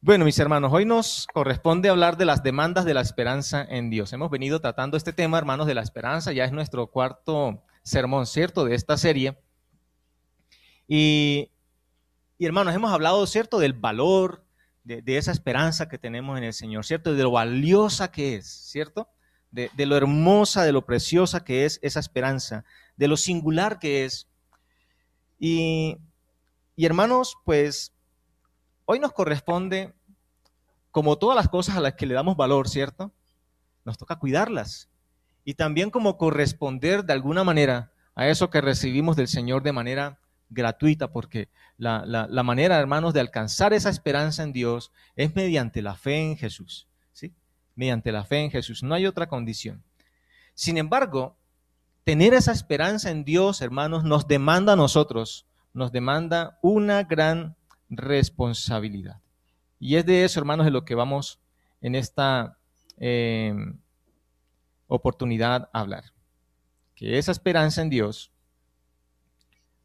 [0.00, 4.12] Bueno, mis hermanos, hoy nos corresponde hablar de las demandas de la esperanza en Dios.
[4.12, 8.64] Hemos venido tratando este tema, hermanos, de la esperanza, ya es nuestro cuarto sermón, ¿cierto?,
[8.64, 9.36] de esta serie.
[10.86, 11.50] Y,
[12.38, 14.46] hermanos, hemos hablado, ¿cierto?, del valor
[14.84, 19.08] de, esa esperanza que tenemos en el Señor, ¿cierto?, de lo valiosa que es, ¿cierto?
[19.50, 22.64] De, lo hermosa, de lo preciosa que es esa esperanza,
[22.96, 24.28] de lo singular que es.
[25.40, 25.98] Y
[26.76, 27.97] hermanos, pues
[28.90, 29.92] Hoy nos corresponde,
[30.90, 33.12] como todas las cosas a las que le damos valor, ¿cierto?
[33.84, 34.88] Nos toca cuidarlas.
[35.44, 40.18] Y también como corresponder de alguna manera a eso que recibimos del Señor de manera
[40.48, 42.02] gratuita, porque la,
[42.42, 47.34] manera, hermanos, de alcanzar esa esperanza en Dios es mediante la fe en Jesús, ¿sí?
[47.74, 49.84] Mediante la fe en Jesús, no hay otra condición.
[50.54, 51.36] Sin embargo,
[52.04, 57.57] tener esa esperanza en Dios, hermanos, nos demanda a nosotros, nos demanda una gran
[57.88, 59.20] responsabilidad.
[59.78, 61.40] Y es de eso, hermanos, de lo que vamos
[61.80, 62.58] en esta
[62.96, 63.54] eh,
[64.86, 66.04] oportunidad a hablar.
[66.94, 68.32] Que esa esperanza en Dios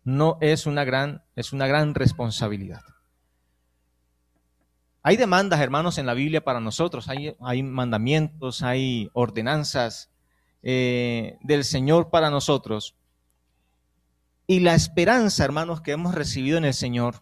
[0.04, 2.82] no es una gran, es una gran responsabilidad.
[5.04, 10.12] Hay demandas, hermanos, en la Biblia para nosotros, hay, hay mandamientos, hay ordenanzas
[10.62, 12.96] eh, del Señor para nosotros.
[14.48, 17.16] Y la esperanza, hermanos, que hemos recibido en el Señor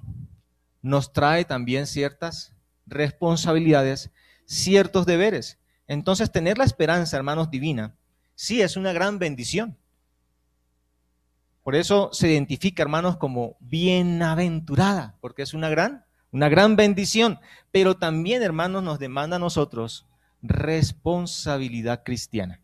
[0.81, 4.11] nos trae también ciertas responsabilidades,
[4.45, 5.59] ciertos deberes.
[5.87, 7.95] Entonces, tener la esperanza, hermanos, divina,
[8.35, 9.77] sí es una gran bendición.
[11.63, 17.39] Por eso se identifica, hermanos, como bienaventurada, porque es una gran, una gran bendición.
[17.71, 20.07] Pero también, hermanos, nos demanda a nosotros
[20.41, 22.61] responsabilidad cristiana.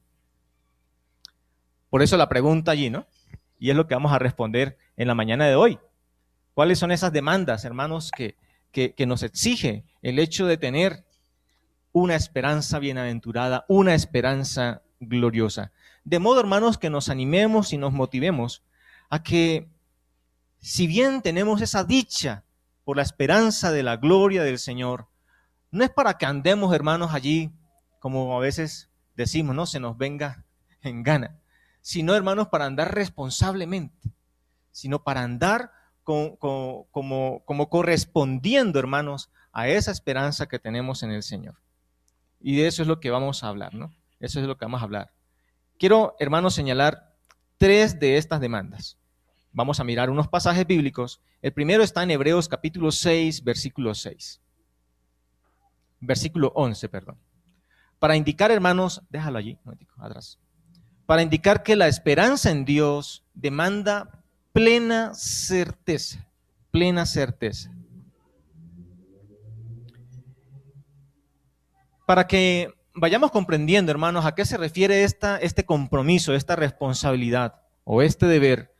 [1.89, 3.07] Por eso la pregunta allí, ¿no?
[3.59, 5.79] Y es lo que vamos a responder en la mañana de hoy.
[6.57, 8.35] ¿Cuáles son esas demandas, hermanos, que,
[8.71, 11.05] que, nos exige el hecho de tener
[11.91, 15.71] una esperanza bienaventurada, una esperanza gloriosa?
[16.03, 18.63] De modo, hermanos, que nos animemos y nos motivemos
[19.11, 19.69] a que,
[20.57, 22.43] si bien tenemos esa dicha
[22.83, 25.09] por la esperanza de la gloria del Señor,
[25.69, 27.51] no es para que andemos, hermanos, allí,
[27.99, 30.43] como a veces decimos, no se nos venga
[30.81, 31.39] en gana,
[31.81, 34.09] sino, hermanos, para andar responsablemente,
[34.71, 35.76] sino para andar
[36.07, 41.55] como, correspondiendo, hermanos, a esa esperanza que tenemos en el Señor.
[42.39, 43.93] Y de eso es lo que vamos a hablar, ¿no?
[44.21, 45.11] Eso es lo que vamos a hablar.
[45.77, 47.13] Quiero, hermanos, señalar
[47.57, 48.97] tres de estas demandas.
[49.51, 51.19] Vamos a mirar unos pasajes bíblicos.
[51.41, 54.39] El primero está en Hebreos capítulo 6, versículo 6.
[55.99, 57.17] Versículo 11, perdón.
[57.99, 59.59] Para indicar, hermanos, déjalo allí,
[59.97, 60.39] atrás.
[61.05, 64.23] Para indicar que la esperanza en Dios demanda
[64.57, 66.27] plena certeza,
[66.71, 67.71] plena certeza.
[72.07, 78.01] Para que vayamos comprendiendo, hermanos, a qué se refiere esta, este compromiso, esta responsabilidad o
[78.01, 78.73] este deber,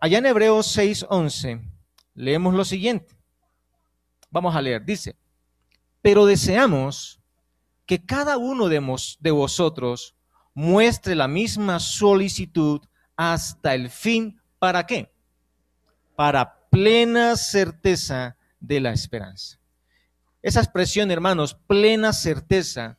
[0.00, 1.70] allá en Hebreos 6:11
[2.14, 3.14] leemos lo siguiente.
[4.30, 5.18] Vamos a leer, dice,
[6.00, 7.20] pero deseamos
[7.84, 8.80] que cada uno de,
[9.20, 10.16] de vosotros
[10.54, 12.80] muestre la misma solicitud
[13.18, 15.12] hasta el fin ¿Para qué?
[16.14, 19.58] Para plena certeza de la esperanza.
[20.40, 22.96] Esa expresión, hermanos, plena certeza,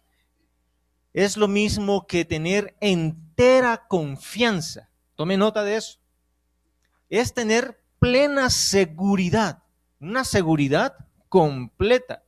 [1.13, 4.89] es lo mismo que tener entera confianza.
[5.15, 5.99] Tome nota de eso.
[7.09, 9.63] Es tener plena seguridad,
[10.01, 10.97] una seguridad
[11.29, 12.25] completa.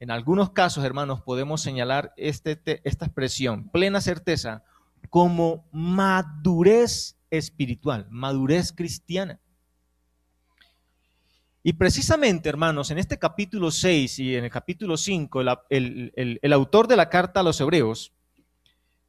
[0.00, 4.64] En algunos casos, hermanos, podemos señalar este, esta expresión, plena certeza,
[5.08, 9.40] como madurez espiritual, madurez cristiana.
[11.64, 16.96] Y precisamente, hermanos, en este capítulo 6 y en el capítulo 5, el, autor de
[16.96, 18.12] la carta a los hebreos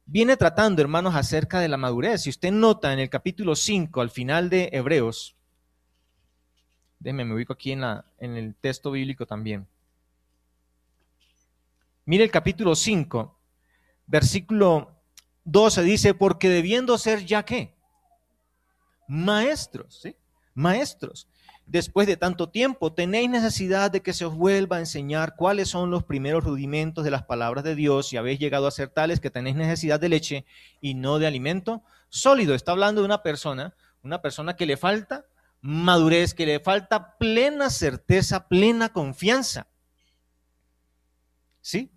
[0.06, 2.22] viene tratando, hermanos, acerca de la madurez.
[2.22, 5.36] Si usted nota en el capítulo 5, al final de Hebreos,
[7.00, 9.66] déjeme, me ubico aquí en, la, en el texto bíblico también.
[12.06, 13.36] Mire el capítulo 5,
[14.06, 14.94] versículo
[15.44, 17.74] 12 dice, porque debiendo ser ya qué?
[19.08, 20.16] Maestros, ¿sí?
[20.54, 21.28] Maestros.
[21.66, 25.90] Después de tanto tiempo, tenéis necesidad de que se os vuelva a enseñar cuáles son
[25.90, 29.30] los primeros rudimentos de las palabras de Dios y habéis llegado a ser tales que
[29.30, 30.44] tenéis necesidad de leche
[30.80, 32.54] y no de alimento sólido.
[32.54, 35.24] Está hablando de una persona, una persona que le falta
[35.62, 39.66] madurez, que le falta plena certeza, plena confianza.
[41.62, 41.90] ¿Sí?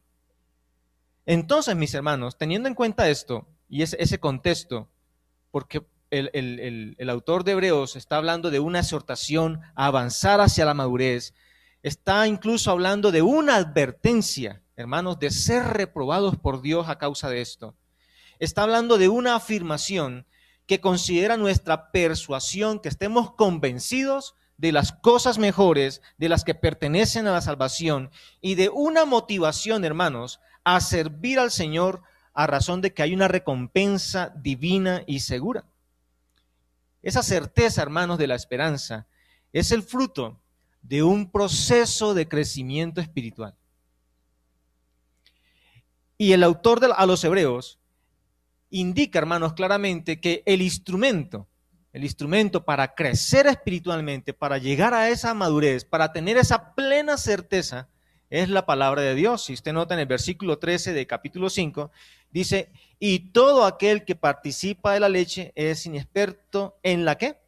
[1.25, 4.89] Entonces, mis hermanos, teniendo en cuenta esto y ese, ese contexto,
[5.51, 11.33] porque el, autor de Hebreos está hablando de una exhortación a avanzar hacia la madurez,
[11.83, 17.41] está incluso hablando de una advertencia, hermanos, de ser reprobados por Dios a causa de
[17.41, 17.75] esto.
[18.39, 20.25] Está hablando de una afirmación
[20.65, 27.27] que considera nuestra persuasión, que estemos convencidos de las cosas mejores, de las que pertenecen
[27.27, 28.11] a la salvación,
[28.41, 32.01] y de una motivación, hermanos, a servir al Señor
[32.33, 35.65] a razón de que hay una recompensa divina y segura.
[37.01, 39.07] Esa certeza, hermanos, de la esperanza
[39.53, 40.41] es el fruto
[40.81, 43.55] de un proceso de crecimiento espiritual.
[46.17, 47.79] Y el autor de, a los hebreos
[48.69, 51.47] indica, hermanos, claramente que el instrumento,
[51.93, 57.89] el instrumento para crecer espiritualmente, para llegar a esa madurez, para tener esa plena certeza,
[58.29, 59.45] es la palabra de Dios.
[59.45, 61.91] Si usted nota en el versículo 13 de capítulo 5,
[62.31, 67.39] dice, y todo aquel que participa de la leche es inexperto en la qué?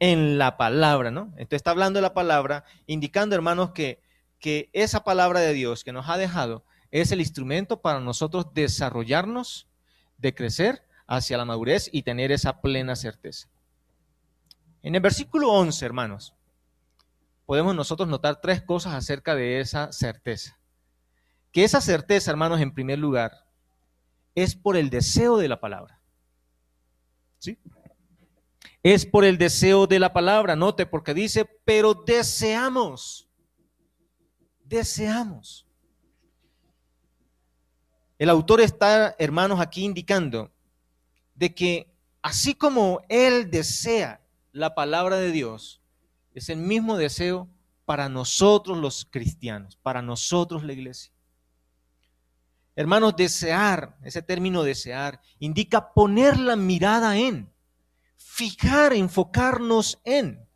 [0.00, 1.32] En la palabra, ¿no?
[1.36, 4.02] Entonces está hablando de la palabra, indicando, hermanos, que,
[4.38, 9.68] que esa palabra de Dios que nos ha dejado es el instrumento para nosotros desarrollarnos,
[10.18, 13.48] de crecer hacia la madurez y tener esa plena certeza.
[14.82, 16.34] En el versículo 11, hermanos,
[17.46, 20.58] podemos nosotros notar tres cosas acerca de esa certeza.
[21.52, 23.44] Que esa certeza, hermanos, en primer lugar,
[24.34, 26.00] es por el deseo de la palabra.
[27.38, 27.58] ¿Sí?
[28.82, 33.28] Es por el deseo de la palabra, note, porque dice, pero deseamos,
[34.64, 35.66] deseamos.
[38.18, 40.50] El autor está, hermanos, aquí indicando
[41.34, 41.90] de que
[42.22, 44.20] así como él desea
[44.52, 45.80] la palabra de Dios
[46.34, 47.48] es el mismo deseo
[47.84, 51.12] para nosotros los cristianos, para nosotros la iglesia.
[52.76, 57.52] Hermanos, desear, ese término desear, indica poner la mirada en,
[58.16, 60.46] fijar, enfocarnos en.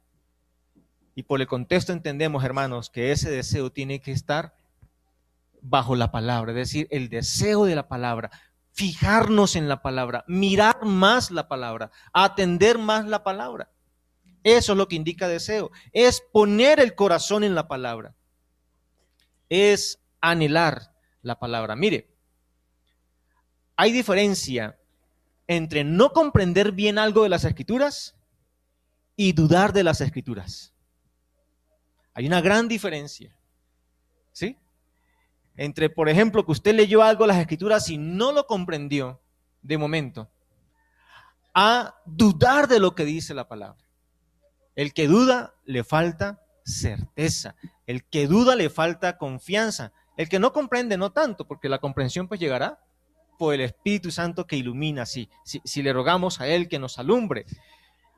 [1.14, 4.56] Y por el contexto entendemos, hermanos, que ese deseo tiene que estar
[5.60, 8.30] bajo la palabra, es decir, el deseo de la palabra,
[8.72, 13.70] fijarnos en la palabra, mirar más la palabra, atender más la palabra.
[14.42, 15.70] Eso es lo que indica deseo.
[15.92, 18.14] Es poner el corazón en la palabra.
[19.48, 20.93] Es anhelar
[21.24, 21.74] la palabra.
[21.74, 22.08] Mire,
[23.76, 24.78] hay diferencia
[25.46, 28.14] entre no comprender bien algo de las escrituras
[29.16, 30.72] y dudar de las escrituras.
[32.14, 33.36] Hay una gran diferencia.
[34.32, 34.58] ¿Sí?
[35.56, 39.20] Entre, por ejemplo, que usted leyó algo de las escrituras y no lo comprendió
[39.62, 40.30] de momento,
[41.54, 43.82] a dudar de lo que dice la palabra.
[44.74, 47.54] El que duda le falta certeza.
[47.86, 49.92] El que duda le falta confianza.
[50.16, 52.80] El que no comprende no tanto, porque la comprensión pues llegará
[53.38, 57.46] por el Espíritu Santo que ilumina, si, si le rogamos a Él que nos alumbre.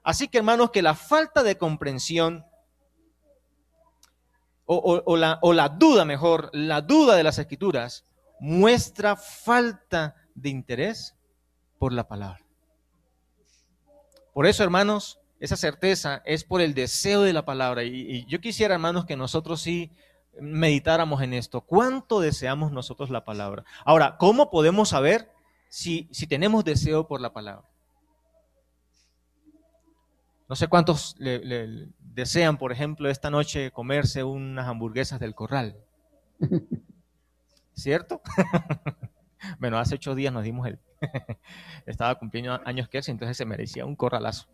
[0.03, 2.45] Así que hermanos, que la falta de comprensión
[4.67, 8.05] o, la, o la duda mejor, la duda de las escrituras
[8.41, 11.15] muestra falta de interés
[11.79, 12.45] por la palabra.
[14.35, 17.85] Por eso, hermanos, esa certeza es por el deseo de la palabra.
[17.85, 19.93] Y, yo quisiera, hermanos, que nosotros sí
[20.41, 21.61] meditáramos en esto.
[21.61, 23.65] ¿Cuánto deseamos nosotros la palabra?
[23.85, 25.31] Ahora, ¿cómo podemos saber
[25.69, 27.69] si, si tenemos deseo por la palabra?
[30.49, 35.77] No sé cuántos desean, por ejemplo, esta noche comerse unas hamburguesas del corral.
[37.75, 38.23] ¿Cierto?
[39.59, 40.79] bueno, hace ocho días nos dimos el...
[41.87, 44.47] Estaba cumpliendo años que entonces se merecía un corralazo.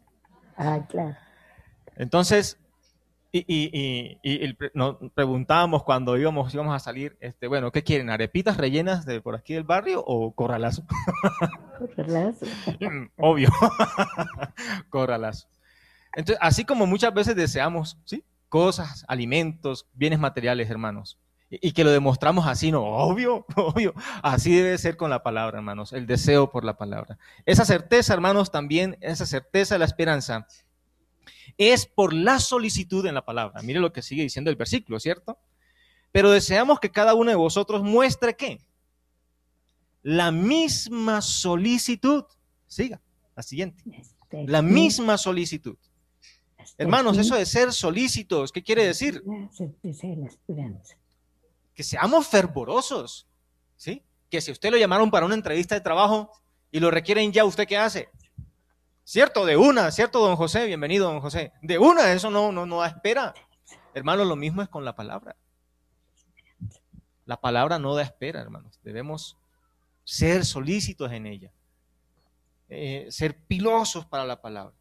[0.56, 1.16] Ah, claro.
[1.96, 2.58] Entonces,
[3.32, 8.10] y, nos preguntábamos cuando íbamos, íbamos a salir, este, bueno, ¿qué quieren?
[8.10, 10.84] ¿Arepitas rellenas de por aquí del barrio o corralazo?
[11.78, 12.46] Corralazo.
[13.16, 13.48] Obvio.
[14.90, 15.48] corralazo.
[16.14, 18.22] Entonces, así como muchas veces deseamos, ¿sí?
[18.48, 21.18] Cosas, alimentos, bienes materiales, hermanos.
[21.48, 23.94] Y, que lo demostramos así, no, obvio, obvio.
[24.22, 27.18] Así debe ser con la palabra, hermanos, el deseo por la palabra.
[27.46, 30.46] Esa certeza, hermanos, también, esa certeza de la esperanza,
[31.58, 33.62] es por la solicitud en la palabra.
[33.62, 35.38] Mire lo que sigue diciendo el versículo, ¿cierto?
[36.10, 38.60] Pero deseamos que cada uno de vosotros muestre qué?
[40.02, 42.24] La misma solicitud.
[42.66, 43.00] Siga,
[43.36, 43.82] la siguiente.
[44.30, 45.76] La misma solicitud.
[46.78, 49.22] Hermanos, eso de ser solícitos, ¿qué quiere decir?
[51.74, 53.26] que seamos fervorosos,
[53.76, 54.02] ¿sí?
[54.30, 56.30] Que si usted lo llamaron para una entrevista de trabajo
[56.70, 58.08] y lo requieren ya, ¿usted qué hace?
[59.04, 61.52] Cierto, de una, cierto, don José, bienvenido, don José.
[61.60, 63.34] De una, eso no, no, da espera.
[63.94, 65.34] Hermanos, lo mismo es con la palabra.
[67.26, 68.78] La palabra no da espera, hermanos.
[68.84, 69.36] Debemos
[70.04, 71.50] ser solícitos en ella.
[72.68, 74.72] Eh, ser pilosos para la palabra.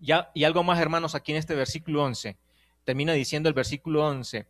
[0.00, 2.36] Y algo más, hermanos, aquí en este versículo 11.
[2.84, 4.46] Termina diciendo el versículo 11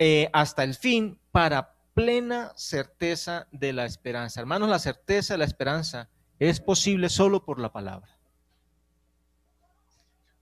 [0.00, 4.40] eh, hasta el fin para plena certeza de la esperanza.
[4.40, 8.18] Hermanos, la certeza de la esperanza es posible solo por la palabra.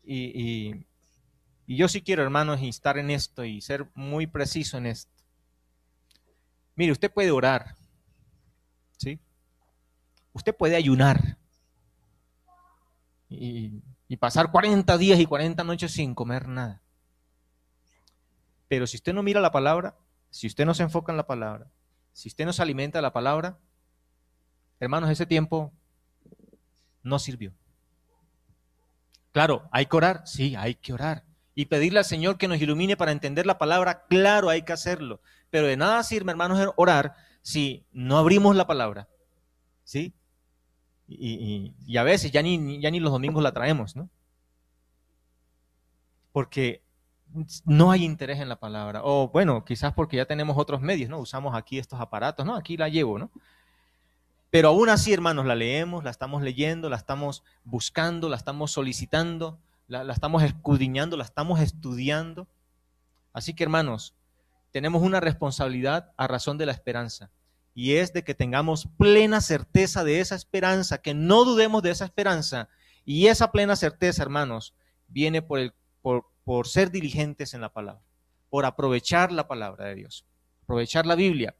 [0.05, 0.85] Y,
[1.67, 5.13] yo sí quiero, hermanos, instar en esto y ser muy preciso en esto.
[6.75, 7.77] Mire, usted puede orar,
[8.99, 9.21] ¿sí?
[10.33, 11.39] Usted puede ayunar
[13.29, 16.83] y, y pasar 40 días y 40 noches sin comer nada.
[18.69, 19.97] Pero si usted no mira la palabra,
[20.31, 21.71] si usted no se enfoca en la palabra,
[22.13, 23.59] si usted no se alimenta de la palabra,
[24.81, 25.73] hermanos, ese tiempo
[27.03, 27.53] no sirvió.
[29.33, 31.25] Claro, hay que orar, sí, hay que orar.
[31.55, 35.21] Y pedirle al Señor que nos ilumine para entender la palabra, claro, hay que hacerlo.
[35.51, 39.09] Pero de nada sirve, hermanos, orar si no abrimos la palabra.
[39.85, 40.15] ¿Sí?
[41.09, 44.09] Y, a veces ya ni, ya ni los domingos la traemos, ¿no?
[46.33, 46.83] Porque
[47.65, 49.01] no hay interés en la palabra.
[49.05, 51.19] O bueno, quizás porque ya tenemos otros medios, ¿no?
[51.19, 52.55] Usamos aquí estos aparatos, ¿no?
[52.57, 53.31] Aquí la llevo, ¿no?
[54.53, 59.59] Pero aún así, hermanos, la leemos, la estamos leyendo, la estamos buscando, la estamos solicitando,
[59.89, 62.47] la, estamos escudriñando, la estamos estudiando.
[63.33, 64.15] Así que, hermanos,
[64.71, 67.31] tenemos una responsabilidad a razón de la esperanza.
[67.73, 72.05] Y es de que tengamos plena certeza de esa esperanza, que no dudemos de esa
[72.05, 72.69] esperanza.
[73.07, 74.75] Y esa plena certeza, hermanos,
[75.09, 78.03] viene por, ser diligentes en la palabra,
[78.51, 80.27] por aprovechar la palabra de Dios,
[80.65, 81.57] aprovechar la Biblia.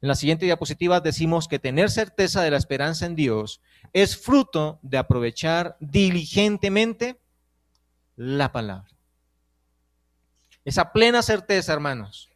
[0.00, 3.60] En la siguiente diapositiva decimos que tener certeza de la esperanza en Dios
[3.92, 7.20] es fruto de aprovechar diligentemente
[8.14, 8.90] la palabra.
[10.64, 12.28] Esa plena certeza, hermanos,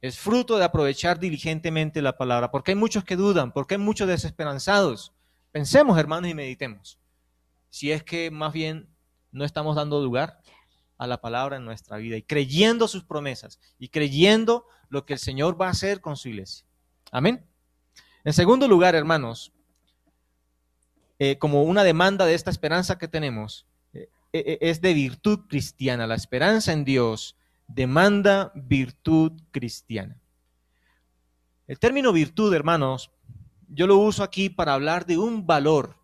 [0.00, 4.06] es fruto de aprovechar diligentemente la palabra, porque hay muchos que dudan, porque hay muchos
[4.06, 5.12] desesperanzados.
[5.50, 7.00] Pensemos, hermanos, y meditemos.
[7.70, 8.88] Si es que más bien
[9.32, 10.40] no estamos dando lugar
[10.98, 15.18] a la palabra en nuestra vida y creyendo sus promesas y creyendo lo que el
[15.18, 16.67] Señor va a hacer con su iglesia.
[17.10, 17.44] Amén.
[18.24, 19.52] En segundo lugar, hermanos,
[21.18, 26.06] eh, como una demanda de esta esperanza que tenemos, eh, eh, es de virtud cristiana.
[26.06, 27.36] La esperanza en Dios
[27.66, 30.16] demanda virtud cristiana.
[31.66, 33.10] El término virtud, hermanos,
[33.68, 35.96] yo lo uso aquí para hablar de un valor.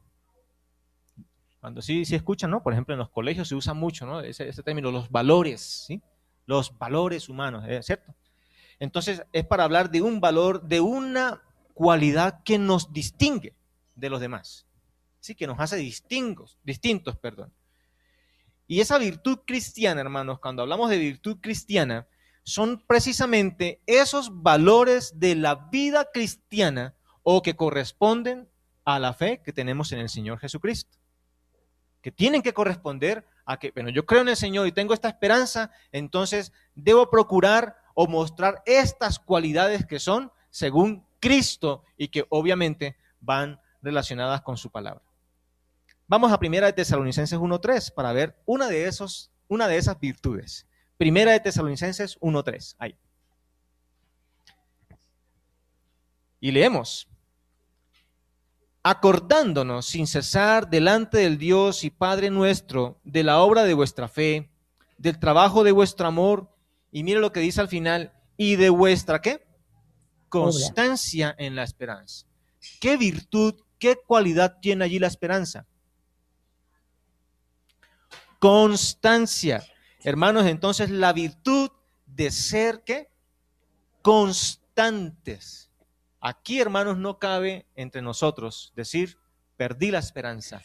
[1.61, 2.63] Cuando sí, sí escuchan, ¿no?
[2.63, 4.21] Por ejemplo, en los colegios se usa mucho, ¿no?
[4.21, 6.03] Ese, ese término, los valores, ¿sí?
[6.45, 8.15] Los valores humanos, ¿cierto?
[8.79, 11.43] Entonces es para hablar de un valor, de una
[11.75, 13.55] cualidad que nos distingue
[13.95, 14.67] de los demás.
[15.21, 17.53] Sí, que nos hace distingos, distintos, perdón.
[18.67, 22.07] Y esa virtud cristiana, hermanos, cuando hablamos de virtud cristiana,
[22.43, 28.49] son precisamente esos valores de la vida cristiana o que corresponden
[28.85, 30.99] a la fe que tenemos en el Señor Jesucristo.
[32.03, 35.09] Que tienen que corresponder a que, bueno, yo creo en el Señor y tengo esta
[35.09, 42.97] esperanza, entonces debo procurar o mostrar estas cualidades que son según Cristo y que obviamente
[43.21, 45.03] van relacionadas con su palabra.
[46.07, 50.67] Vamos a Primera de Tesalonicenses 1.3 para ver una de, esos, una de esas virtudes.
[50.99, 52.77] Primera de Tesalonicenses 1.3.
[52.79, 52.97] Ahí.
[56.41, 57.09] Y leemos.
[58.83, 64.51] Acordándonos sin cesar delante del Dios y Padre nuestro de la obra de vuestra fe,
[64.99, 66.54] del trabajo de vuestro amor
[66.95, 69.45] y mire lo que dice al final, y de vuestra qué?
[70.29, 72.25] Constancia en la esperanza.
[72.81, 75.67] ¿Qué virtud, qué cualidad tiene allí la esperanza?
[78.39, 79.65] Constancia.
[80.05, 81.69] Hermanos, entonces la virtud
[82.07, 83.11] de ser qué?
[84.01, 85.73] Constantes.
[86.21, 89.19] Aquí, hermanos, no cabe entre nosotros decir,
[89.57, 90.63] perdí la esperanza.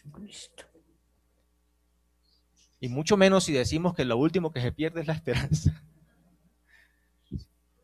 [2.79, 5.83] Y mucho menos si decimos que lo último que se pierde es la esperanza.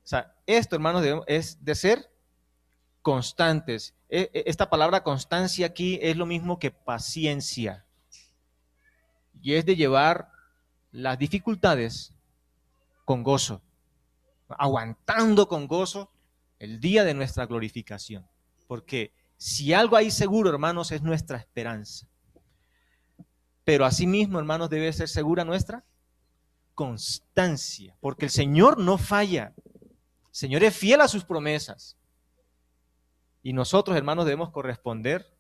[0.06, 2.12] O sea, esto, hermanos, es de ser
[3.02, 3.96] constantes.
[4.08, 7.84] E, e, esta palabra constancia aquí es lo mismo que paciencia.
[9.42, 10.30] Y es de llevar
[10.92, 12.14] las dificultades
[13.04, 13.64] con gozo,
[14.48, 16.12] aguantando con gozo
[16.60, 18.28] el día de nuestra glorificación.
[18.68, 22.08] Porque si algo hay seguro, hermanos, es nuestra esperanza.
[23.64, 25.84] Pero asimismo, hermanos, debe ser segura nuestra
[26.76, 29.54] constancia, porque el Señor no falla.
[30.36, 31.96] Señor es fiel a sus promesas.
[33.42, 35.34] Y nosotros, hermanos, debemos corresponder,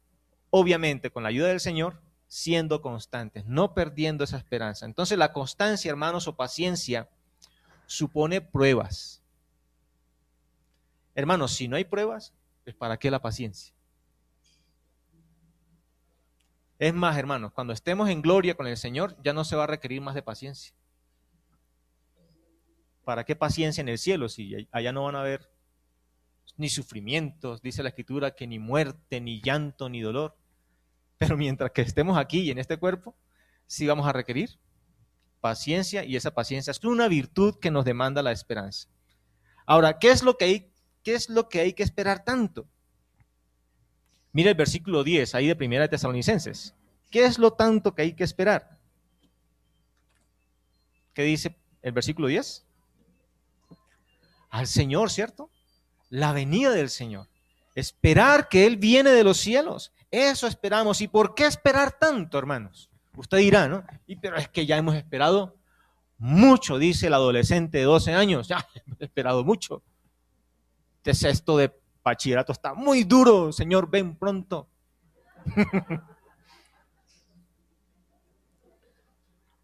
[0.52, 4.86] obviamente, con la ayuda del Señor, siendo constantes, no perdiendo esa esperanza.
[4.86, 7.10] Entonces, la constancia, hermanos, o paciencia,
[7.86, 9.22] supone pruebas.
[11.14, 12.34] Hermanos, si no hay pruebas,
[12.64, 13.74] pues ¿para qué la paciencia?
[16.80, 19.68] Es más, hermanos, cuando estemos en gloria con el Señor, ya no se va a
[19.68, 20.74] requerir más de paciencia.
[23.06, 25.50] ¿Para qué paciencia en el cielo si allá no van a haber
[26.58, 30.36] ni sufrimientos, dice la escritura, que ni muerte, ni llanto, ni dolor?
[31.18, 33.16] Pero mientras que estemos aquí y en este cuerpo,
[33.68, 34.60] sí vamos a requerir
[35.40, 38.90] paciencia y esa paciencia es una virtud que nos demanda la esperanza.
[39.68, 40.72] Ahora, ¿qué es lo que hay,
[41.04, 42.68] qué es lo que, hay que esperar tanto?
[44.32, 46.74] Mira el versículo 10 ahí de Primera de Tesalonicenses.
[47.12, 48.80] ¿Qué es lo tanto que hay que esperar?
[51.14, 52.66] ¿Qué dice el versículo 10?
[54.56, 55.52] Al Señor, ¿cierto?
[56.10, 57.28] La venida del Señor.
[57.76, 59.92] Esperar que Él viene de los cielos.
[60.10, 61.02] Eso esperamos.
[61.02, 62.90] ¿Y por qué esperar tanto, hermanos?
[63.18, 63.84] Usted dirá, ¿no?
[64.08, 65.58] Y, pero es que ya hemos esperado
[66.18, 68.48] mucho, dice el adolescente de 12 años.
[68.56, 69.84] Ya hemos esperado mucho.
[71.00, 74.70] Este sexto de bachillerato está muy duro, Señor, ven pronto.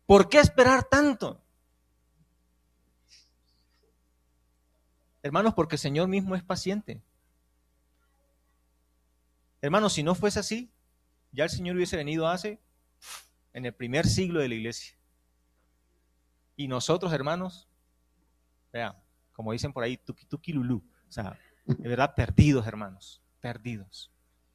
[0.06, 1.41] ¿Por qué esperar tanto?
[5.24, 7.02] Hermanos, porque el Señor mismo es paciente.
[9.62, 10.72] Hermanos, si no fuese así,
[11.32, 12.60] ya el Señor hubiese venido hace
[13.54, 14.98] en el primer siglo de la iglesia.
[16.56, 17.68] Y nosotros, hermanos,
[18.74, 18.96] vean,
[19.34, 24.12] como dicen por ahí, tuki tuki lulú, o sea, de verdad perdidos, hermanos, perdidos.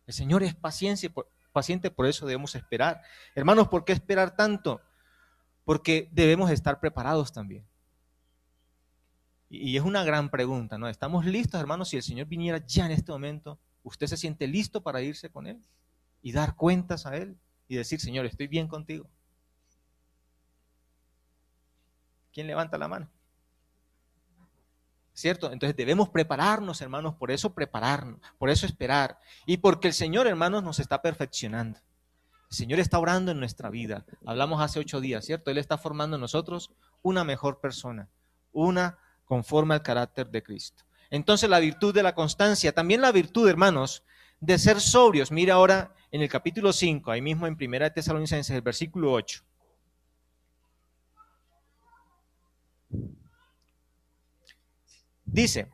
[0.07, 1.13] El Señor es paciente,
[1.53, 3.03] paciente, por eso debemos esperar.
[3.35, 4.81] Hermanos, ¿por qué esperar tanto?
[5.65, 7.67] Porque debemos estar preparados también.
[9.49, 10.89] Y es una gran pregunta, ¿no?
[10.89, 11.89] ¿Estamos listos, hermanos?
[11.89, 15.47] Si el Señor viniera ya en este momento, ¿usted se siente listo para irse con
[15.47, 15.61] Él
[16.23, 17.39] y dar cuentas a Él?
[17.69, 19.09] y decir, Señor, estoy bien contigo.
[22.33, 23.09] ¿Quién levanta la mano?
[25.15, 25.51] ¿Cierto?
[25.51, 29.19] Entonces debemos prepararnos, hermanos, por eso prepararnos, por eso esperar.
[29.47, 31.81] Y porque el Señor, hermanos, nos está perfeccionando.
[32.51, 34.05] El Señor está orando en nuestra vida.
[34.27, 35.51] Hablamos hace ocho días, ¿cierto?
[35.51, 36.71] Él está formando en nosotros
[37.03, 38.09] una mejor persona,
[38.53, 40.85] una conforme al carácter de Cristo.
[41.11, 44.03] Entonces la virtud de la constancia, también la virtud, hermanos,
[44.41, 45.31] de ser sobrios.
[45.31, 49.43] Mira ahora en el capítulo 5, ahí mismo en Primera de Tesalonicenses, el versículo 8.
[55.25, 55.69] Dice,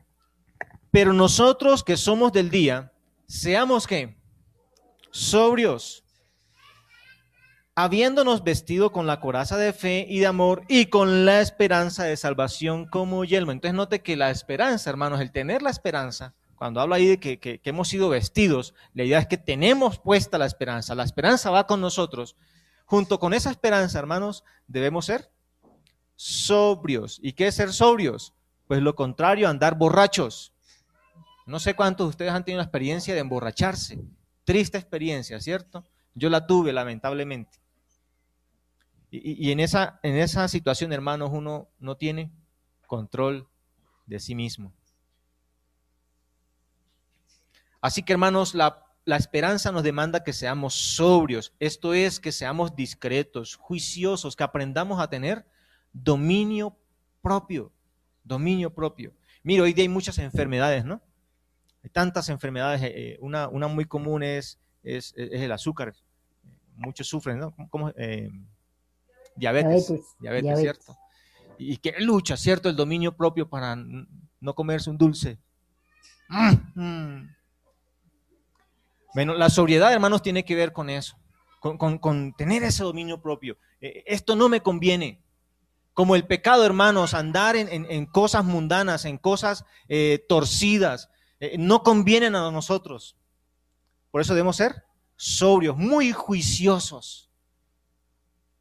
[0.91, 2.91] pero nosotros que somos del día,
[3.27, 4.17] seamos que
[5.11, 6.02] sobrios,
[7.75, 12.17] habiéndonos vestido con la coraza de fe y de amor y con la esperanza de
[12.17, 13.51] salvación como yelmo.
[13.51, 17.59] Entonces note que la esperanza, hermanos, el tener la esperanza, cuando habla ahí de que,
[17.63, 20.95] hemos sido vestidos, la idea es que tenemos puesta la esperanza.
[20.95, 22.35] La esperanza va con nosotros.
[22.85, 25.31] Junto con esa esperanza, hermanos, debemos ser
[26.15, 27.19] sobrios.
[27.21, 28.33] ¿Y qué es ser sobrios?
[28.67, 30.53] Pues lo contrario, andar borrachos.
[31.45, 33.99] No sé cuántos de ustedes han tenido la experiencia de emborracharse.
[34.45, 35.83] Triste experiencia, ¿cierto?
[36.13, 37.62] Yo la tuve, lamentablemente.
[39.15, 42.31] Y, en, esa, en esa situación, hermanos, uno no tiene
[42.87, 43.47] control
[44.07, 44.73] de sí mismo.
[47.79, 53.55] Así que hermanos, la, esperanza nos demanda que seamos sobrios, esto es, que seamos discretos,
[53.55, 55.45] juiciosos, que aprendamos a tener
[55.91, 56.75] dominio
[57.21, 57.71] propio,
[58.23, 59.13] dominio propio.
[59.43, 61.03] Mira, hoy día hay muchas enfermedades, ¿no?
[61.83, 65.93] Hay tantas enfermedades, eh, eh, una, una, muy común es, es, el azúcar,
[66.75, 67.55] muchos sufren, ¿no?
[67.69, 68.31] ¿Cómo, eh,
[69.35, 70.97] diabetes, diabetes, ¿cierto?
[71.57, 72.69] Y que lucha, ¿cierto?
[72.69, 75.37] El dominio propio para no comerse un dulce.
[76.29, 77.35] Mm, mm.
[79.13, 81.17] Bueno, la sobriedad, hermanos, tiene que ver con eso,
[81.59, 83.57] con, tener ese dominio propio.
[83.79, 85.21] Eh, esto no me conviene.
[85.93, 92.35] Como el pecado, hermanos, andar en, cosas mundanas, en cosas eh, torcidas, eh, no convienen
[92.35, 93.15] a nosotros.
[94.09, 94.83] Por eso debemos ser
[95.15, 97.29] sobrios, muy juiciosos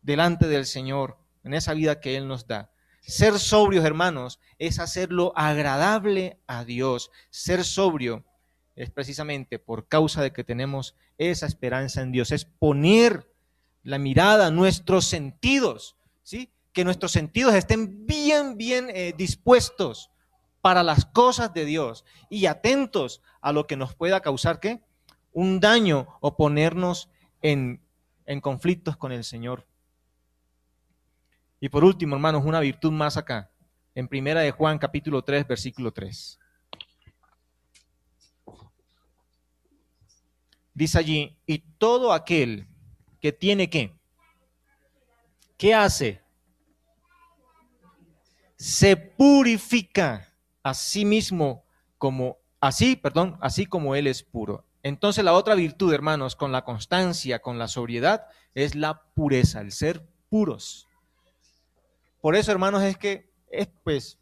[0.03, 2.71] delante del Señor, en esa vida que Él nos da.
[3.01, 7.11] Ser sobrios, hermanos, es hacerlo agradable a Dios.
[7.31, 8.25] Ser sobrio
[8.77, 13.31] es precisamente por causa de que tenemos esa esperanza en Dios, es poner
[13.83, 16.53] la mirada, nuestros sentidos, ¿sí?
[16.73, 20.11] Que nuestros sentidos estén bien, bien eh, dispuestos
[20.61, 24.83] para las cosas de Dios y atentos a lo que nos pueda causar, ¿qué?
[25.33, 27.11] Un daño o ponernos
[27.43, 27.83] en,
[28.27, 29.67] en conflictos con el Señor.
[31.63, 33.49] Y por último, hermanos, una virtud más acá,
[33.95, 36.41] en Primera de Juan capítulo 3, versículo 3.
[40.75, 42.67] dice allí, y todo aquel
[43.21, 43.95] que tiene que,
[45.57, 46.21] ¿qué hace?
[48.57, 51.65] Se purifica a sí mismo
[51.97, 54.67] como, así, perdón, así como Él es puro.
[54.83, 59.71] Entonces la otra virtud, hermanos, con la constancia, con la sobriedad, es la pureza, el
[59.71, 60.89] ser puros.
[62.23, 64.17] Por eso, hermanos, es que es, pues,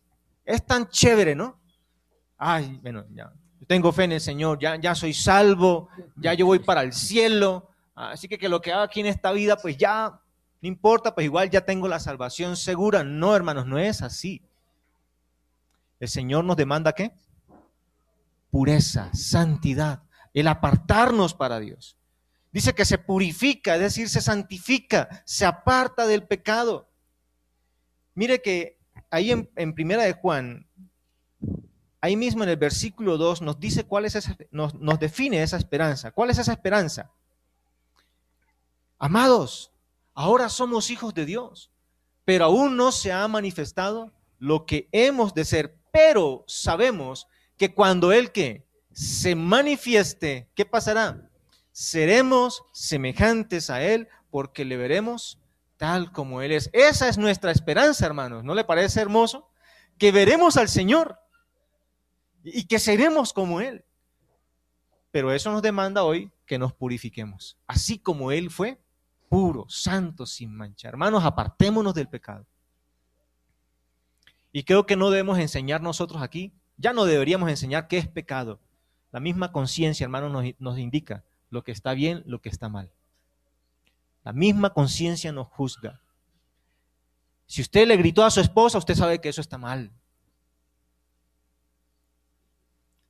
[0.46, 1.60] es tan chévere, ¿no?
[2.38, 3.30] Ay, bueno, ya,
[3.68, 7.68] tengo fe en el Señor, ya, ya soy salvo, ya yo voy para el cielo,
[7.94, 10.18] así que que lo que haga aquí en esta vida, pues ya,
[10.62, 13.04] no importa, pues igual ya tengo la salvación segura.
[13.04, 14.42] No, hermanos, no es así.
[15.98, 17.12] El Señor nos demanda qué?
[18.50, 21.98] Pureza, santidad, el apartarnos para Dios.
[22.50, 26.89] Dice que se purifica, es decir, se santifica, se aparta del pecado.
[28.20, 28.76] Mire que
[29.08, 30.68] ahí en, Primera de Juan,
[32.02, 35.56] ahí mismo en el versículo 2 nos dice cuál es esa, nos, nos define esa
[35.56, 36.10] esperanza.
[36.10, 37.10] ¿Cuál es esa esperanza?
[38.98, 39.72] Amados,
[40.12, 41.70] ahora somos hijos de Dios,
[42.26, 48.12] pero aún no se ha manifestado lo que hemos de ser, pero sabemos que cuando
[48.12, 51.26] Él que se manifieste, ¿qué pasará?
[51.72, 55.40] Seremos semejantes a Él porque le veremos
[55.80, 56.68] tal como Él es.
[56.74, 58.44] Esa es nuestra esperanza, hermanos.
[58.44, 59.48] ¿No le parece hermoso?
[59.96, 61.18] Que veremos al Señor
[62.44, 63.82] y que seremos como Él.
[65.10, 68.78] Pero eso nos demanda hoy que nos purifiquemos, así como Él fue
[69.30, 70.86] puro, santo, sin mancha.
[70.86, 72.46] Hermanos, apartémonos del pecado.
[74.52, 78.60] Y creo que no debemos enseñar nosotros aquí, ya no deberíamos enseñar qué es pecado.
[79.12, 82.92] La misma conciencia, hermanos, nos, nos indica lo que está bien, lo que está mal.
[84.22, 86.00] La misma conciencia nos juzga.
[87.46, 89.92] Si usted le gritó a su esposa, usted sabe que eso está mal.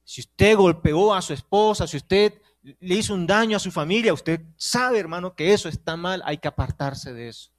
[0.05, 4.13] Si usted golpeó a su esposa, si usted le hizo un daño a su familia,
[4.13, 7.51] usted sabe, hermano, que eso está mal, hay que apartarse de eso.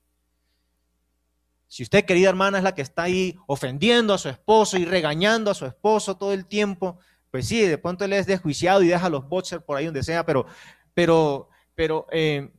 [1.68, 5.50] Si usted, querida hermana, es la que está ahí ofendiendo a su esposo y regañando
[5.50, 7.00] a su esposo todo el tiempo,
[7.32, 10.26] pues sí, de pronto él es desjuiciado y deja los boxers por ahí donde sea,
[10.26, 10.46] pero,
[10.94, 12.52] pero, pero eh,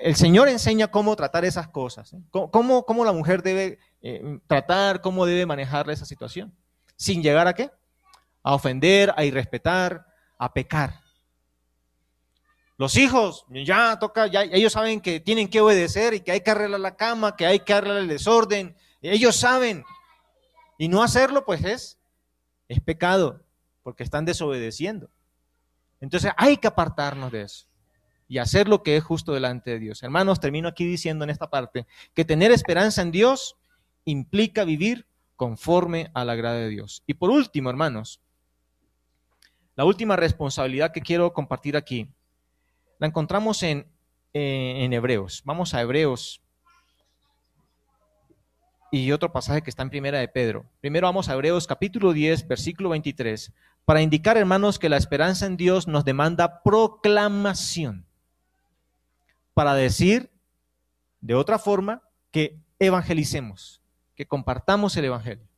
[0.00, 2.22] el Señor enseña cómo tratar esas cosas, ¿eh?
[2.30, 6.54] ¿Cómo, cómo, la mujer debe eh, tratar, cómo debe manejar esa situación,
[6.96, 7.70] sin llegar a qué?
[8.42, 10.06] A ofender, a irrespetar,
[10.38, 11.00] a pecar.
[12.76, 16.50] Los hijos, ya toca, ya ellos saben que tienen que obedecer y que hay que
[16.50, 18.76] arreglar la cama, que hay que arreglar el desorden.
[19.00, 19.84] Ellos saben.
[20.76, 22.00] Y no hacerlo, pues es,
[22.66, 23.44] es pecado,
[23.84, 25.08] porque están desobedeciendo.
[26.00, 27.66] Entonces hay que apartarnos de eso
[28.28, 30.02] y hacer lo que es justo delante de Dios.
[30.02, 33.56] Hermanos, termino aquí diciendo en esta parte que tener esperanza en Dios
[34.04, 35.06] implica vivir
[35.36, 37.02] conforme a la grada de Dios.
[37.06, 38.20] Y por último, hermanos,
[39.76, 42.08] la última responsabilidad que quiero compartir aquí
[42.98, 43.86] la encontramos en,
[44.32, 45.42] eh, en Hebreos.
[45.44, 46.40] Vamos a Hebreos
[48.92, 50.66] y otro pasaje que está en Primera de Pedro.
[50.80, 53.52] Primero vamos a Hebreos capítulo 10, versículo 23,
[53.84, 58.06] para indicar, hermanos, que la esperanza en Dios nos demanda proclamación.
[59.54, 60.30] Para decir,
[61.20, 63.80] de otra forma, que evangelicemos,
[64.14, 65.48] que compartamos el Evangelio.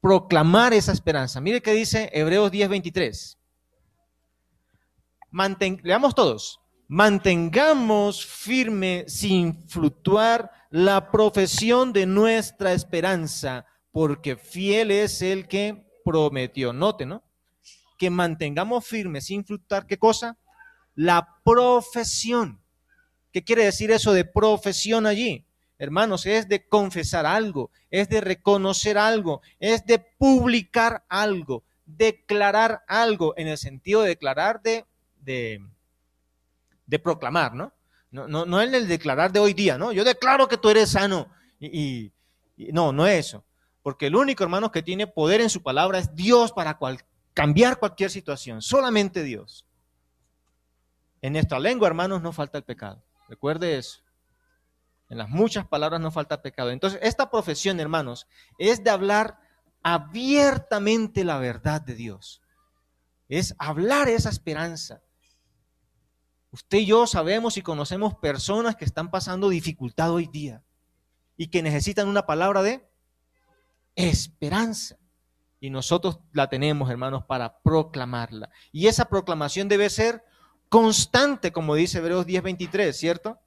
[0.00, 1.40] Proclamar esa esperanza.
[1.40, 3.38] Mire qué dice Hebreos 10, 23.
[5.82, 15.46] leamos todos mantengamos firme sin fluctuar la profesión de nuestra esperanza, porque fiel es el
[15.46, 16.72] que prometió.
[16.72, 17.22] Note, ¿no?
[17.96, 20.36] Que mantengamos firme sin fluctuar, ¿qué cosa?
[20.96, 22.59] La profesión.
[23.32, 25.44] ¿Qué quiere decir eso de profesión allí?
[25.78, 33.34] Hermanos, es de confesar algo, es de reconocer algo, es de publicar algo, declarar algo,
[33.36, 34.84] en el sentido de declarar de,
[35.20, 35.60] de
[36.90, 37.72] de proclamar, ¿no?
[38.10, 39.92] No, no, en el declarar de hoy día, ¿no?
[39.92, 41.28] Yo declaro que tú eres sano.
[41.60, 42.12] Y,
[42.56, 43.44] no, no es eso.
[43.82, 46.76] Porque el único, hermano, que tiene poder en su palabra es Dios para
[47.32, 48.60] cambiar cualquier situación.
[48.60, 49.64] Solamente Dios.
[51.22, 53.00] En nuestra lengua, hermanos, no falta el pecado.
[53.30, 54.00] Recuerde eso.
[55.08, 56.70] En las muchas palabras no falta pecado.
[56.70, 58.26] Entonces, esta profesión, hermanos,
[58.58, 59.38] es de hablar
[59.84, 62.42] abiertamente la verdad de Dios.
[63.28, 65.00] Es hablar esa esperanza.
[66.50, 70.64] Usted y yo sabemos y conocemos personas que están pasando dificultad hoy día
[71.36, 72.84] y que necesitan una palabra de
[73.94, 74.98] esperanza.
[75.60, 78.50] Y nosotros la tenemos, hermanos, para proclamarla.
[78.72, 80.24] Y esa proclamación debe ser
[80.70, 83.38] constante, como dice Hebreos 10:23, ¿cierto?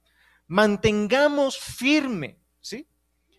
[0.46, 2.86] Mantengamos firme, ¿sí?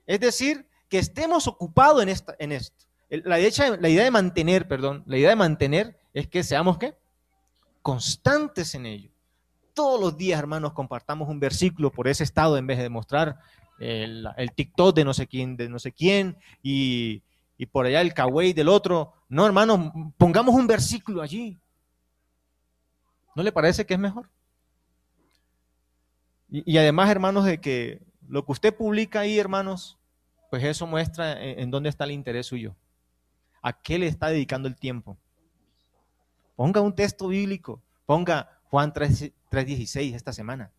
[0.06, 2.86] Es decir, que estemos ocupados en, esta, en esto.
[3.10, 6.98] La idea, la idea de mantener, perdón, la idea de mantener es que seamos, ¿qué?
[7.82, 9.16] Constantes en ello
[9.76, 13.38] todos los días, hermanos, compartamos un versículo por ese estado en vez de mostrar
[13.78, 17.22] el, TikTok de no sé quién, de no sé quién, y,
[17.72, 19.14] por allá el kawaii del otro.
[19.30, 21.60] No, hermanos, pongamos un versículo allí.
[23.36, 24.30] ¿No le parece que es mejor?
[26.50, 30.00] Y, además, hermanos, de que lo que usted publica ahí, hermanos,
[30.50, 32.76] pues eso muestra en, dónde está el interés suyo.
[33.62, 35.18] ¿A qué le está dedicando el tiempo?
[36.56, 40.72] Ponga un texto bíblico, ponga Juan 3.16 esta semana.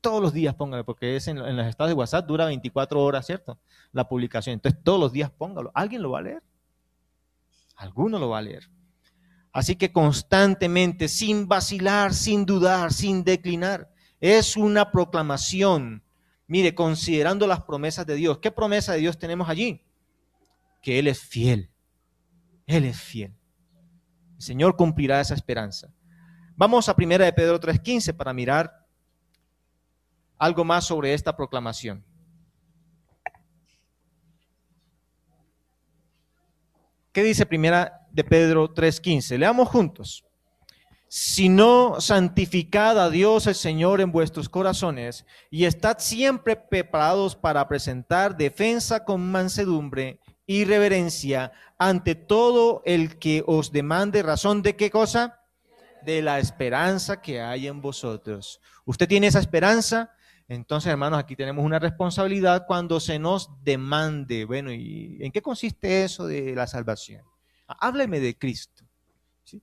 [0.00, 3.24] Todos los días póngalo, porque es en, en, los estados de WhatsApp, dura 24 horas,
[3.24, 3.58] ¿cierto?
[3.92, 4.54] La publicación.
[4.54, 5.70] Entonces todos los días póngalo.
[5.74, 6.42] ¿Alguien lo va a leer?
[7.76, 8.68] Alguno lo va a leer.
[9.52, 16.02] Así que constantemente, sin vacilar, sin dudar, sin declinar, es una proclamación.
[16.46, 18.38] Mire, considerando las promesas de Dios.
[18.38, 19.84] ¿Qué promesa de Dios tenemos allí?
[20.80, 21.70] Que Él es fiel.
[22.66, 23.34] Él es fiel.
[24.36, 25.92] El Señor cumplirá esa esperanza.
[26.56, 28.86] Vamos a 1 de Pedro 3.15 para mirar
[30.38, 32.04] algo más sobre esta proclamación.
[37.12, 39.38] ¿Qué dice primera de Pedro 3.15?
[39.38, 40.24] Leamos juntos.
[41.08, 48.36] Sino santificad a Dios el Señor en vuestros corazones y estad siempre preparados para presentar
[48.36, 55.40] defensa con mansedumbre y reverencia ante todo el que os demande razón de qué cosa?
[56.02, 58.60] De la esperanza que hay en vosotros.
[58.86, 60.12] ¿Usted tiene esa esperanza?
[60.48, 64.44] Entonces, hermanos, aquí tenemos una responsabilidad cuando se nos demande.
[64.44, 67.22] Bueno, ¿y en qué consiste eso de la salvación?
[67.80, 68.84] Hábleme de Cristo.
[69.44, 69.62] ¿sí?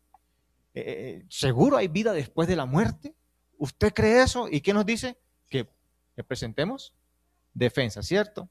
[0.74, 0.84] Eh,
[1.22, 3.16] eh, ¿Seguro hay vida después de la muerte?
[3.58, 4.48] ¿Usted cree eso?
[4.50, 5.18] ¿Y qué nos dice?
[5.50, 5.68] Que,
[6.16, 6.94] que presentemos
[7.54, 8.50] defensa, ¿cierto?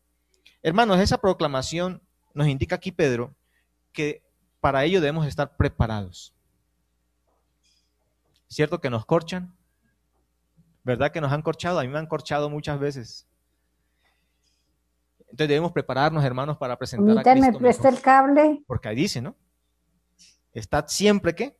[0.62, 2.02] Hermanos, esa proclamación
[2.34, 3.34] nos indica aquí Pedro
[3.92, 4.22] que
[4.60, 6.34] para ello debemos estar preparados.
[8.48, 9.54] ¿Cierto que nos corchan?
[10.84, 11.78] ¿Verdad que nos han corchado?
[11.78, 13.26] A mí me han corchado muchas veces.
[15.20, 17.52] Entonces debemos prepararnos, hermanos, para presentar a Cristo.
[17.52, 18.62] me presta el cable.
[18.66, 19.36] Porque ahí dice, ¿no?
[20.52, 21.56] Estad siempre, ¿qué?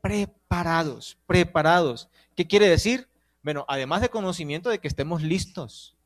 [0.00, 2.08] Preparados, preparados.
[2.34, 3.08] ¿Qué quiere decir?
[3.42, 5.96] Bueno, además de conocimiento de que estemos listos.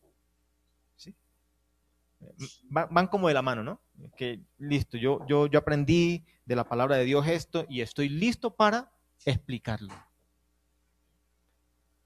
[2.69, 3.81] Van, como de la mano, ¿no?
[4.17, 8.55] Que listo, yo, yo, yo aprendí de la palabra de Dios esto y estoy listo
[8.55, 8.91] para
[9.25, 9.93] explicarlo.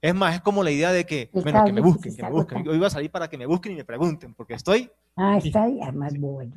[0.00, 2.64] Es más, es como la idea de que, bueno, que me busquen, que me busquen.
[2.64, 4.90] Yo iba a salir para que me busquen y me pregunten, porque estoy...
[5.16, 6.54] Ah, está ahí, más bueno.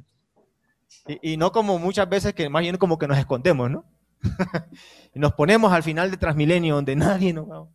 [1.07, 3.85] Y, no como muchas veces que más bien como que nos escondemos, ¿no?
[5.13, 7.67] y nos ponemos al final de Transmilenio donde nadie nos va.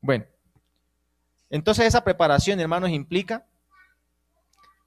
[0.00, 0.24] Bueno,
[1.50, 3.46] entonces esa preparación, hermanos, implica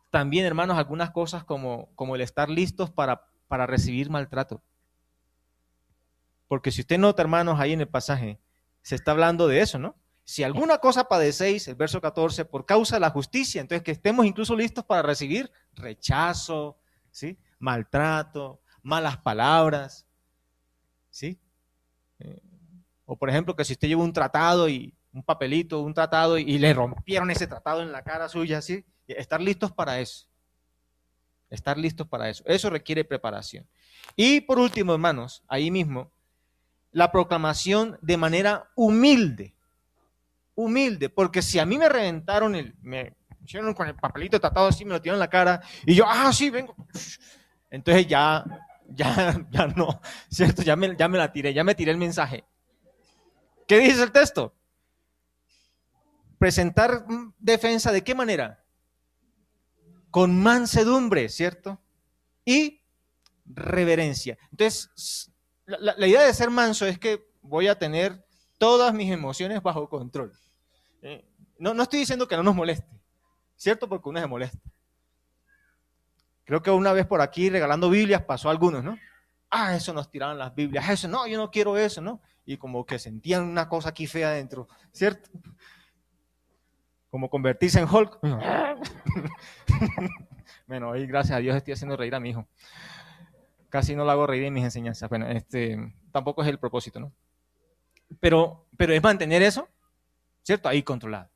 [0.09, 4.61] también, hermanos, algunas cosas como, como el estar listos para, para recibir maltrato.
[6.47, 8.39] Porque si usted nota, hermanos, ahí en el pasaje,
[8.83, 9.95] se está hablando de eso, ¿no?
[10.25, 14.25] Si alguna cosa padecéis, el verso 14, por causa de la justicia, entonces que estemos
[14.25, 16.77] incluso listos para recibir rechazo,
[17.11, 17.37] ¿sí?
[17.59, 20.07] Maltrato, malas palabras,
[21.09, 21.39] ¿sí?
[22.19, 22.41] Eh,
[23.05, 26.43] o por ejemplo, que si usted lleva un tratado y un papelito, un tratado y,
[26.43, 28.85] y le rompieron ese tratado en la cara suya, ¿sí?
[29.07, 30.27] Estar listos para eso.
[31.49, 32.43] Estar listos para eso.
[32.47, 33.67] Eso requiere preparación.
[34.15, 36.11] Y por último, hermanos, ahí mismo,
[36.91, 39.55] la proclamación de manera humilde.
[40.55, 44.85] Humilde, porque si a mí me reventaron el, me hicieron con el papelito tratado así,
[44.85, 46.75] me lo tiraron en la cara, y yo, ah, sí, vengo.
[47.69, 48.45] Entonces ya,
[48.87, 50.61] ya, ya no, ¿cierto?
[50.61, 52.43] Ya me, ya me la tiré, ya me tiré el mensaje.
[53.67, 54.53] ¿Qué dice el texto?
[56.37, 57.05] Presentar
[57.39, 58.63] defensa de qué manera?
[60.13, 61.81] con mansedumbre, ¿cierto?
[62.45, 62.83] Y
[63.47, 64.37] reverencia.
[64.51, 65.31] Entonces,
[65.65, 68.23] la, idea de ser manso es que voy a tener
[68.59, 70.31] todas mis emociones bajo control.
[71.03, 71.23] Eh,
[71.59, 72.89] no, no estoy diciendo que no nos moleste,
[73.55, 73.87] ¿cierto?
[73.87, 74.59] Porque uno se molesta.
[76.43, 78.97] Creo que una vez por aquí regalando Biblias pasó a algunos, ¿no?
[79.51, 82.19] Ah, eso nos tiraban las Biblias, eso, no, yo no quiero eso, ¿no?
[82.45, 85.29] Y como que sentían una cosa aquí fea adentro, ¿cierto?
[87.13, 88.17] como convertirse en Hulk.
[90.65, 92.47] bueno, hoy gracias a Dios estoy haciendo reír a mi hijo.
[93.69, 95.07] Casi no lo hago reír en mis enseñanzas.
[95.09, 97.13] Bueno, este, tampoco es el propósito, ¿no?
[98.19, 99.69] Pero, pero es mantener eso,
[100.43, 100.69] ¿cierto?
[100.69, 101.29] Ahí controlado.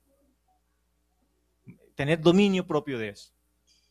[1.96, 3.34] Tener dominio propio de eso.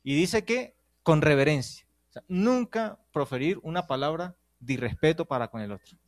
[0.03, 1.87] Y dice que con reverencia.
[2.29, 5.99] nunca proferir una palabra de irrespeto para con el otro.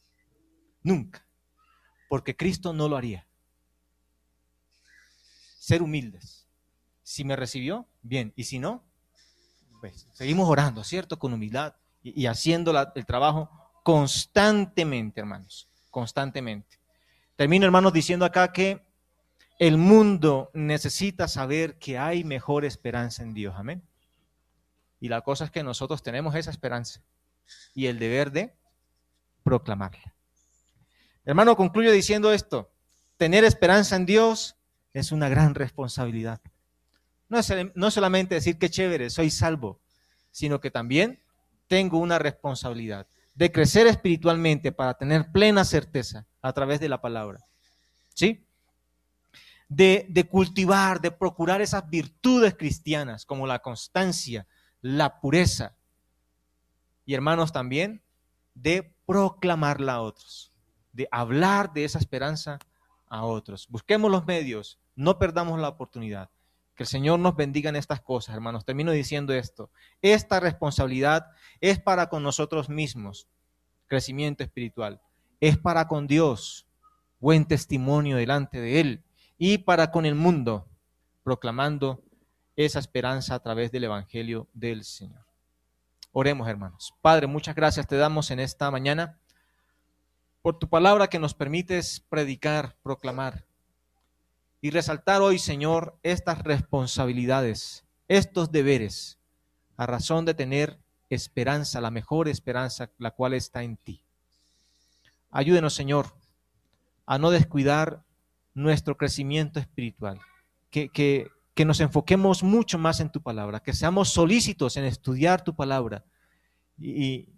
[0.82, 1.26] Nunca.
[2.08, 3.28] Porque Cristo no lo haría
[5.68, 6.48] ser humildes.
[7.02, 8.32] Si me recibió, bien.
[8.36, 8.82] Y si no,
[9.80, 11.18] pues seguimos orando, ¿cierto?
[11.18, 13.50] Con humildad y, haciendo el trabajo
[13.82, 15.68] constantemente, hermanos.
[15.90, 16.78] Constantemente.
[17.36, 18.80] Termino, hermanos, diciendo acá que
[19.58, 23.54] el mundo necesita saber que hay mejor esperanza en Dios.
[23.56, 23.82] Amén.
[25.00, 27.02] Y la cosa es que nosotros tenemos esa esperanza
[27.74, 28.54] y el deber de
[29.42, 30.14] proclamarla.
[31.24, 32.72] Hermano, concluyo diciendo esto.
[33.16, 34.56] Tener esperanza en Dios
[34.92, 36.40] es una gran responsabilidad.
[37.28, 39.80] No es, no solamente decir que chévere, soy salvo,
[40.30, 41.20] sino que también
[41.66, 47.40] tengo una responsabilidad de crecer espiritualmente para tener plena certeza a través de la palabra.
[48.14, 48.47] ¿Sí?
[49.68, 54.46] De, cultivar, de procurar esas virtudes cristianas como la constancia,
[54.80, 55.76] la pureza.
[57.04, 58.02] Y hermanos también,
[58.54, 60.52] de proclamarla a otros,
[60.92, 62.58] de hablar de esa esperanza
[63.08, 63.68] a otros.
[63.68, 66.30] Busquemos los medios, no perdamos la oportunidad.
[66.74, 68.64] Que el Señor nos bendiga en estas cosas, hermanos.
[68.64, 69.70] Termino diciendo esto.
[70.00, 71.26] Esta responsabilidad
[71.60, 73.26] es para con nosotros mismos,
[73.88, 75.00] crecimiento espiritual.
[75.40, 76.68] Es para con Dios,
[77.18, 79.04] buen testimonio delante de Él.
[79.38, 80.66] Y para con el mundo,
[81.22, 82.02] proclamando
[82.56, 85.24] esa esperanza a través del Evangelio del Señor.
[86.12, 86.92] Oremos, hermanos.
[87.00, 89.18] Padre, muchas gracias te damos en esta mañana
[90.42, 93.44] por tu palabra que nos permites predicar, proclamar
[94.60, 99.18] y resaltar hoy, Señor, estas responsabilidades, estos deberes,
[99.76, 100.78] a razón de tener
[101.10, 104.02] esperanza, la mejor esperanza, la cual está en ti.
[105.30, 106.14] Ayúdenos, Señor,
[107.06, 108.02] a no descuidar
[108.58, 110.20] nuestro crecimiento espiritual,
[110.70, 115.42] que, que, que nos enfoquemos mucho más en tu palabra, que seamos solícitos en estudiar
[115.44, 116.04] tu palabra
[116.76, 117.28] y,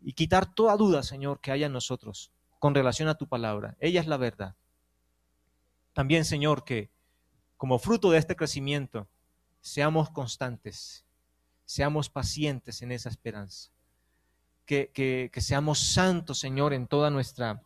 [0.00, 3.76] y quitar toda duda, Señor, que haya en nosotros con relación a tu palabra.
[3.78, 4.56] Ella es la verdad.
[5.92, 6.90] También, Señor, que
[7.58, 9.08] como fruto de este crecimiento
[9.60, 11.04] seamos constantes,
[11.66, 13.70] seamos pacientes en esa esperanza.
[14.64, 17.60] Que, que, que, seamos santos, Señor, en toda nuestra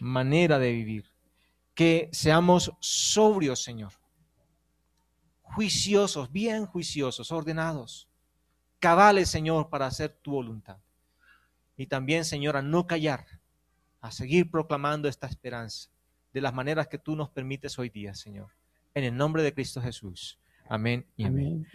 [0.00, 1.11] manera de vivir.
[1.74, 3.92] Que seamos sobrios, Señor.
[5.42, 8.08] Juiciosos, bien juiciosos, ordenados.
[8.78, 10.78] Cabales, Señor, para hacer tu voluntad.
[11.76, 13.26] Y también, Señor, a no callar,
[14.00, 15.90] a seguir proclamando esta esperanza
[16.32, 18.50] de las maneras que tú nos permites hoy día, Señor.
[18.94, 20.38] En el nombre de Cristo Jesús.
[20.68, 21.46] Amén y amén.
[21.46, 21.66] amén.